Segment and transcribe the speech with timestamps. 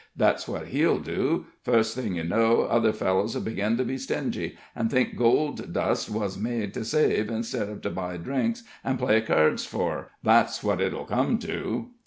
[0.17, 4.89] That's what he'll do fust thing yer know, other fellers'll begin to be stingy, an'
[4.89, 9.63] think gold dust wuz made to save instid uv to buy drinks an' play keards
[9.63, 10.07] fur.
[10.23, 11.91] That's what it'll come to."